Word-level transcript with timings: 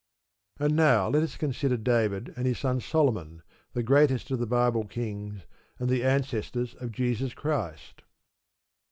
And 0.59 0.75
now 0.75 1.09
let 1.09 1.21
us 1.21 1.37
consider 1.37 1.77
David 1.77 2.33
and 2.35 2.47
his 2.47 2.57
son 2.57 2.79
Solomon, 2.81 3.43
the 3.73 3.83
greatest 3.83 4.31
of 4.31 4.39
the 4.39 4.47
Bible 4.47 4.83
kings, 4.83 5.43
and 5.77 5.89
the 5.91 6.03
ancestors 6.03 6.73
of 6.73 6.91
Jesus 6.91 7.35
Christ. 7.35 8.01